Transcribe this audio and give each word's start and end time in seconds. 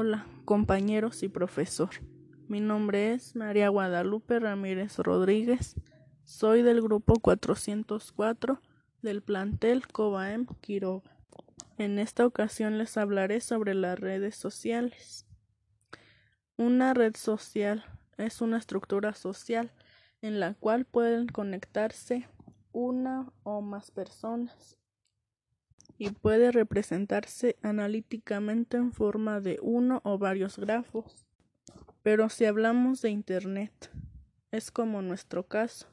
Hola, 0.00 0.28
compañeros 0.44 1.24
y 1.24 1.28
profesor. 1.28 1.90
Mi 2.46 2.60
nombre 2.60 3.14
es 3.14 3.34
María 3.34 3.68
Guadalupe 3.68 4.38
Ramírez 4.38 4.96
Rodríguez. 4.98 5.74
Soy 6.22 6.62
del 6.62 6.80
grupo 6.80 7.14
404 7.14 8.60
del 9.02 9.22
plantel 9.22 9.88
Cobaem 9.88 10.46
Quiroga. 10.60 11.16
En 11.78 11.98
esta 11.98 12.24
ocasión 12.24 12.78
les 12.78 12.96
hablaré 12.96 13.40
sobre 13.40 13.74
las 13.74 13.98
redes 13.98 14.36
sociales. 14.36 15.26
Una 16.56 16.94
red 16.94 17.16
social 17.16 17.84
es 18.18 18.40
una 18.40 18.58
estructura 18.58 19.14
social 19.14 19.72
en 20.22 20.38
la 20.38 20.54
cual 20.54 20.84
pueden 20.84 21.26
conectarse 21.26 22.28
una 22.70 23.32
o 23.42 23.62
más 23.62 23.90
personas 23.90 24.78
y 25.98 26.10
puede 26.10 26.52
representarse 26.52 27.56
analíticamente 27.62 28.76
en 28.76 28.92
forma 28.92 29.40
de 29.40 29.58
uno 29.60 30.00
o 30.04 30.16
varios 30.16 30.58
grafos. 30.58 31.26
Pero 32.02 32.28
si 32.28 32.44
hablamos 32.44 33.02
de 33.02 33.10
Internet, 33.10 33.90
es 34.50 34.70
como 34.70 35.02
nuestro 35.02 35.46
caso. 35.46 35.88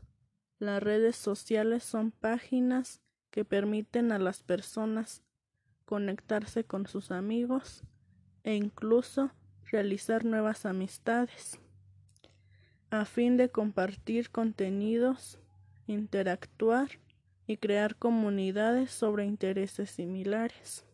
Las 0.59 0.81
redes 0.81 1.15
sociales 1.15 1.83
son 1.83 2.11
páginas 2.11 3.01
que 3.31 3.43
permiten 3.43 4.11
a 4.11 4.19
las 4.19 4.43
personas 4.43 5.23
conectarse 5.85 6.63
con 6.63 6.87
sus 6.87 7.11
amigos 7.11 7.83
e 8.43 8.55
incluso 8.55 9.31
realizar 9.65 10.23
nuevas 10.23 10.65
amistades 10.65 11.59
a 12.89 13.05
fin 13.05 13.37
de 13.37 13.49
compartir 13.49 14.29
contenidos, 14.29 15.39
interactuar 15.87 16.89
y 17.47 17.57
crear 17.57 17.95
comunidades 17.95 18.91
sobre 18.91 19.25
intereses 19.25 19.91
similares. 19.91 20.85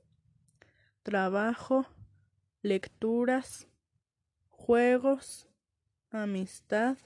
Trabajo, 1.04 1.86
lecturas, 2.62 3.68
juegos, 4.50 5.48
amistad, 6.12 6.98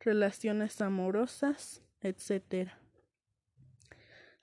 relaciones 0.00 0.80
amorosas, 0.80 1.82
etc. 2.00 2.70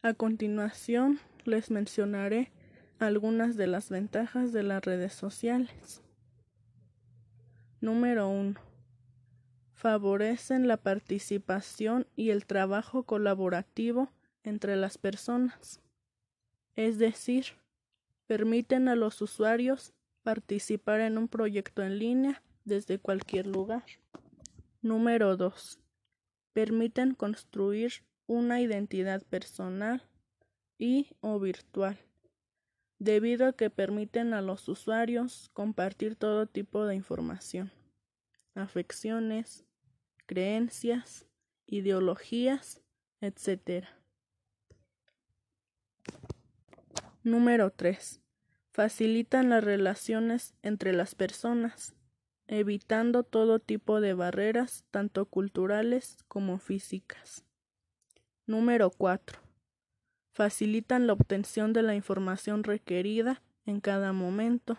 A 0.02 0.14
continuación 0.14 1.20
les 1.46 1.72
mencionaré 1.72 2.52
algunas 3.00 3.58
de 3.58 3.68
las 3.68 3.90
ventajas 3.90 4.54
de 4.54 4.64
las 4.64 4.84
redes 4.84 5.14
sociales. 5.14 6.02
Número 7.82 8.28
1. 8.30 8.56
Favorecen 9.74 10.68
la 10.68 10.78
participación 10.78 12.08
y 12.16 12.30
el 12.30 12.46
trabajo 12.46 13.04
colaborativo 13.04 14.12
entre 14.46 14.78
las 14.78 14.98
personas. 14.98 15.82
Es 16.76 16.98
decir, 16.98 17.46
permiten 18.28 18.88
a 18.88 18.96
los 18.96 19.22
usuarios 19.22 19.94
participar 20.24 21.02
en 21.02 21.18
un 21.18 21.28
proyecto 21.28 21.84
en 21.84 22.00
línea 22.00 22.42
desde 22.64 23.00
cualquier 23.00 23.48
lugar. 23.48 23.84
Número 24.82 25.36
2. 25.36 25.80
Permiten 26.54 27.14
construir 27.14 28.06
una 28.28 28.62
identidad 28.62 29.24
personal 29.24 30.02
y 30.78 31.10
o 31.20 31.40
virtual 31.40 31.98
debido 33.00 33.48
a 33.48 33.54
que 33.54 33.70
permiten 33.70 34.34
a 34.34 34.42
los 34.42 34.68
usuarios 34.68 35.50
compartir 35.54 36.16
todo 36.16 36.48
tipo 36.48 36.86
de 36.86 36.96
información, 36.96 37.72
afecciones, 38.54 39.66
creencias, 40.26 41.28
ideologías, 41.66 42.82
etc. 43.22 43.86
Número 47.26 47.70
3. 47.72 48.22
Facilitan 48.72 49.50
las 49.50 49.62
relaciones 49.62 50.56
entre 50.62 50.94
las 50.94 51.14
personas, 51.14 51.94
evitando 52.48 53.24
todo 53.24 53.60
tipo 53.60 54.00
de 54.00 54.14
barreras, 54.14 54.86
tanto 54.92 55.26
culturales 55.26 56.24
como 56.30 56.60
físicas. 56.60 57.44
Número 58.46 58.90
4 58.90 59.46
facilitan 60.36 61.08
la 61.08 61.14
obtención 61.14 61.72
de 61.72 61.82
la 61.82 61.96
información 61.96 62.66
requerida 62.66 63.42
en 63.66 63.80
cada 63.80 64.12
momento, 64.12 64.78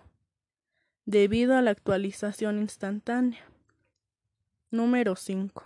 debido 1.06 1.56
a 1.56 1.62
la 1.62 1.70
actualización 1.70 2.58
instantánea. 2.58 3.40
Número 4.70 5.16
5. 5.16 5.62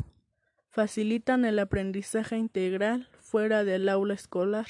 Facilitan 0.71 1.45
el 1.45 1.59
aprendizaje 1.59 2.37
integral 2.37 3.09
fuera 3.19 3.65
del 3.65 3.89
aula 3.89 4.15
escolar 4.15 4.67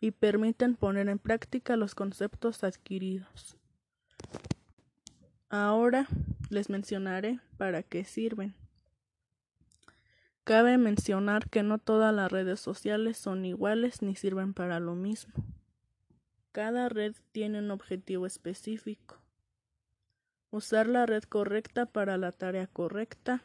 y 0.00 0.10
permiten 0.10 0.74
poner 0.74 1.08
en 1.08 1.18
práctica 1.18 1.76
los 1.76 1.94
conceptos 1.94 2.64
adquiridos. 2.64 3.56
Ahora 5.48 6.06
les 6.50 6.68
mencionaré 6.70 7.40
para 7.56 7.82
qué 7.82 8.04
sirven. 8.04 8.54
Cabe 10.44 10.78
mencionar 10.78 11.48
que 11.50 11.62
no 11.62 11.78
todas 11.78 12.14
las 12.14 12.30
redes 12.30 12.60
sociales 12.60 13.16
son 13.16 13.44
iguales 13.44 14.02
ni 14.02 14.14
sirven 14.14 14.54
para 14.54 14.78
lo 14.78 14.94
mismo. 14.94 15.34
Cada 16.52 16.88
red 16.88 17.14
tiene 17.32 17.58
un 17.58 17.70
objetivo 17.70 18.26
específico. 18.26 19.16
Usar 20.50 20.86
la 20.86 21.04
red 21.04 21.24
correcta 21.24 21.86
para 21.86 22.16
la 22.16 22.32
tarea 22.32 22.66
correcta 22.66 23.42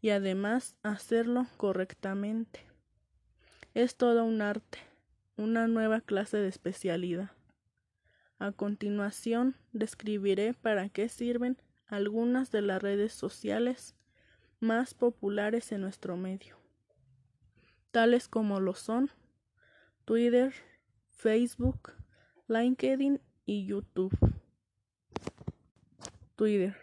y 0.00 0.10
además 0.10 0.76
hacerlo 0.82 1.46
correctamente. 1.56 2.64
Es 3.74 3.96
todo 3.96 4.24
un 4.24 4.40
arte, 4.40 4.78
una 5.38 5.68
nueva 5.68 6.00
clase 6.00 6.36
de 6.36 6.48
especialidad. 6.48 7.30
A 8.40 8.50
continuación 8.52 9.56
describiré 9.72 10.52
para 10.52 10.88
qué 10.88 11.08
sirven 11.08 11.56
algunas 11.86 12.50
de 12.50 12.60
las 12.60 12.82
redes 12.82 13.12
sociales 13.12 13.94
más 14.60 14.94
populares 14.94 15.70
en 15.70 15.82
nuestro 15.82 16.16
medio, 16.16 16.58
tales 17.92 18.28
como 18.28 18.58
lo 18.58 18.74
son 18.74 19.10
Twitter, 20.04 20.52
Facebook, 21.08 21.92
LinkedIn 22.48 23.20
y 23.46 23.64
YouTube. 23.64 24.16
Twitter 26.34 26.76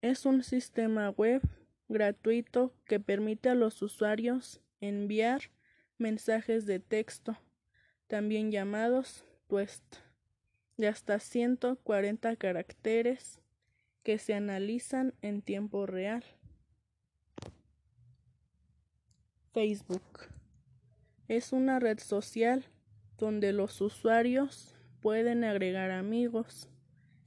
es 0.00 0.24
un 0.24 0.42
sistema 0.42 1.10
web 1.10 1.42
gratuito 1.88 2.74
que 2.86 2.98
permite 2.98 3.50
a 3.50 3.54
los 3.54 3.82
usuarios 3.82 4.62
enviar 4.80 5.42
mensajes 6.02 6.66
de 6.66 6.80
texto, 6.80 7.38
también 8.08 8.50
llamados 8.50 9.24
twist, 9.46 9.96
de 10.76 10.88
hasta 10.88 11.18
140 11.18 12.36
caracteres 12.36 13.40
que 14.02 14.18
se 14.18 14.34
analizan 14.34 15.14
en 15.22 15.40
tiempo 15.40 15.86
real. 15.86 16.24
Facebook 19.52 20.02
es 21.28 21.52
una 21.52 21.78
red 21.78 21.98
social 21.98 22.64
donde 23.18 23.52
los 23.52 23.80
usuarios 23.80 24.74
pueden 25.00 25.44
agregar 25.44 25.90
amigos, 25.90 26.68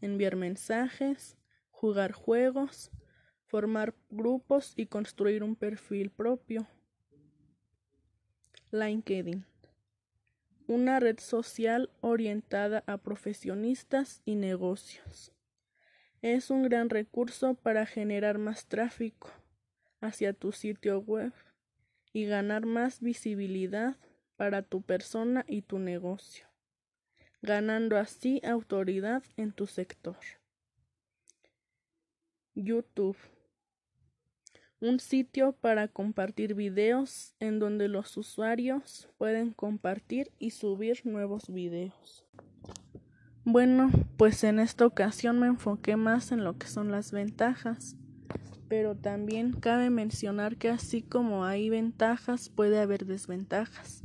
enviar 0.01 0.35
mensajes, 0.35 1.37
jugar 1.69 2.11
juegos, 2.11 2.91
formar 3.45 3.95
grupos 4.09 4.73
y 4.75 4.87
construir 4.87 5.43
un 5.43 5.55
perfil 5.55 6.09
propio. 6.09 6.67
LinkedIn. 8.75 9.45
Una 10.67 10.99
red 10.99 11.19
social 11.19 11.89
orientada 12.01 12.83
a 12.87 12.97
profesionistas 12.97 14.21
y 14.25 14.35
negocios. 14.35 15.31
Es 16.21 16.49
un 16.49 16.63
gran 16.63 16.89
recurso 16.89 17.53
para 17.53 17.85
generar 17.85 18.37
más 18.37 18.65
tráfico 18.65 19.31
hacia 20.01 20.33
tu 20.33 20.51
sitio 20.51 20.99
web 20.99 21.31
y 22.11 22.25
ganar 22.25 22.65
más 22.65 22.99
visibilidad 22.99 23.95
para 24.35 24.61
tu 24.61 24.81
persona 24.81 25.45
y 25.47 25.61
tu 25.61 25.79
negocio, 25.79 26.47
ganando 27.41 27.97
así 27.97 28.41
autoridad 28.43 29.23
en 29.37 29.53
tu 29.53 29.67
sector. 29.67 30.17
YouTube. 32.55 33.17
Un 34.85 34.99
sitio 34.99 35.53
para 35.53 35.87
compartir 35.87 36.53
videos 36.53 37.33
en 37.39 37.57
donde 37.57 37.87
los 37.87 38.17
usuarios 38.17 39.09
pueden 39.17 39.49
compartir 39.49 40.31
y 40.37 40.51
subir 40.51 41.01
nuevos 41.07 41.49
videos. 41.49 42.23
Bueno, 43.45 43.89
pues 44.15 44.43
en 44.43 44.59
esta 44.59 44.85
ocasión 44.85 45.39
me 45.39 45.47
enfoqué 45.47 45.95
más 45.95 46.31
en 46.31 46.43
lo 46.43 46.59
que 46.59 46.67
son 46.67 46.91
las 46.91 47.11
ventajas 47.11 47.95
pero 48.67 48.95
también 48.95 49.53
cabe 49.53 49.89
mencionar 49.89 50.55
que 50.55 50.69
así 50.69 51.01
como 51.01 51.45
hay 51.45 51.71
ventajas 51.71 52.49
puede 52.49 52.79
haber 52.79 53.07
desventajas 53.07 54.03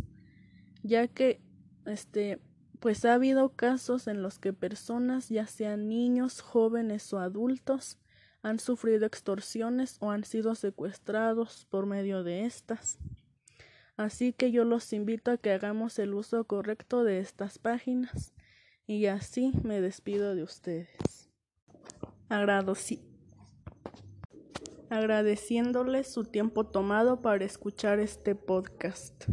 ya 0.82 1.08
que 1.08 1.42
este 1.84 2.40
pues 2.78 3.04
ha 3.04 3.12
habido 3.12 3.50
casos 3.50 4.06
en 4.06 4.22
los 4.22 4.38
que 4.38 4.54
personas 4.54 5.28
ya 5.28 5.46
sean 5.46 5.88
niños 5.88 6.40
jóvenes 6.40 7.12
o 7.12 7.18
adultos 7.18 7.98
han 8.42 8.58
sufrido 8.58 9.06
extorsiones 9.06 9.96
o 10.00 10.10
han 10.10 10.24
sido 10.24 10.54
secuestrados 10.54 11.66
por 11.70 11.86
medio 11.86 12.22
de 12.22 12.44
estas. 12.44 12.98
Así 13.96 14.32
que 14.32 14.50
yo 14.50 14.64
los 14.64 14.92
invito 14.92 15.30
a 15.30 15.36
que 15.36 15.52
hagamos 15.52 15.98
el 15.98 16.14
uso 16.14 16.44
correcto 16.44 17.04
de 17.04 17.20
estas 17.20 17.58
páginas. 17.58 18.32
Y 18.86 19.06
así 19.06 19.52
me 19.62 19.80
despido 19.80 20.34
de 20.34 20.42
ustedes. 20.42 21.28
Agradeciéndoles 24.88 26.10
su 26.10 26.24
tiempo 26.24 26.66
tomado 26.66 27.20
para 27.20 27.44
escuchar 27.44 28.00
este 28.00 28.34
podcast. 28.34 29.26